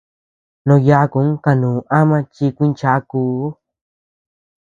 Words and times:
Noo 0.65 0.79
yakun 0.87 1.29
kanuu 1.43 1.77
ama 1.99 2.17
chikuincháakuu. 2.33 3.37